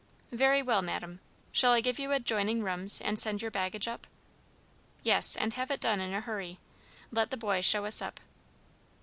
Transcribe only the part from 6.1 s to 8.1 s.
a hurry. Let the boy show us